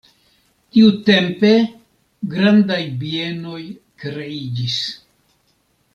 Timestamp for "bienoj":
3.05-3.61